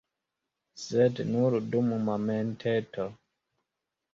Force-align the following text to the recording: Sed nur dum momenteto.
Sed 0.83 1.21
nur 1.33 1.57
dum 1.75 1.91
momenteto. 2.09 3.07